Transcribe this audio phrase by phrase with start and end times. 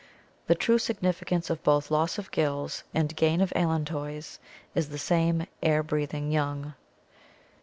[0.47, 4.39] The true significance of both loss of gills and gain of allantois
[4.73, 6.73] is the same— air b r e a t h i n g young.